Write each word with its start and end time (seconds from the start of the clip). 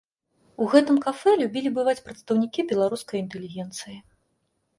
У 0.63 0.69
гэтым 0.71 0.95
кафэ 1.05 1.33
любілі 1.41 1.69
бываць 1.75 2.03
прадстаўнікі 2.07 2.67
беларускай 2.73 3.17
інтэлігенцыі. 3.27 3.97